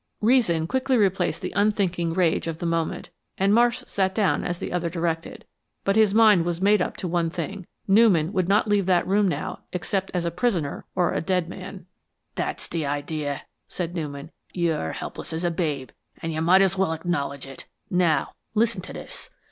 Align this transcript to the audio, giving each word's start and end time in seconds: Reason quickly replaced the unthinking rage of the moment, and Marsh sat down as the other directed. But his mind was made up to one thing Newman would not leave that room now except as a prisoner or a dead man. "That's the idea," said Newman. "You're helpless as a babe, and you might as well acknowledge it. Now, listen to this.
Reason 0.21 0.65
quickly 0.65 0.97
replaced 0.97 1.43
the 1.43 1.53
unthinking 1.55 2.13
rage 2.15 2.47
of 2.47 2.57
the 2.57 2.65
moment, 2.65 3.11
and 3.37 3.53
Marsh 3.53 3.83
sat 3.85 4.15
down 4.15 4.43
as 4.43 4.57
the 4.57 4.73
other 4.73 4.89
directed. 4.89 5.45
But 5.83 5.95
his 5.95 6.11
mind 6.11 6.43
was 6.43 6.59
made 6.59 6.81
up 6.81 6.97
to 6.97 7.07
one 7.07 7.29
thing 7.29 7.67
Newman 7.87 8.33
would 8.33 8.49
not 8.49 8.67
leave 8.67 8.87
that 8.87 9.05
room 9.05 9.27
now 9.27 9.59
except 9.71 10.09
as 10.15 10.25
a 10.25 10.31
prisoner 10.31 10.85
or 10.95 11.13
a 11.13 11.21
dead 11.21 11.47
man. 11.47 11.85
"That's 12.33 12.67
the 12.67 12.83
idea," 12.83 13.43
said 13.67 13.93
Newman. 13.93 14.31
"You're 14.51 14.93
helpless 14.93 15.33
as 15.33 15.43
a 15.43 15.51
babe, 15.51 15.91
and 16.19 16.33
you 16.33 16.41
might 16.41 16.63
as 16.63 16.75
well 16.75 16.93
acknowledge 16.93 17.45
it. 17.45 17.67
Now, 17.91 18.33
listen 18.55 18.81
to 18.81 18.93
this. 18.93 19.29